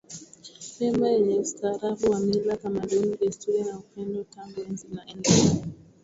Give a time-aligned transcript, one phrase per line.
[0.77, 5.37] Pemba yenye ustaarabu wa mila tamaduni desturi na upendo tangu enzi na enzi